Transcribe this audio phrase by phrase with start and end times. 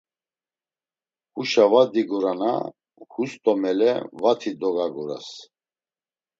[1.33, 2.53] Huşa var digurina
[3.11, 5.27] hus do mele vati dogaguras.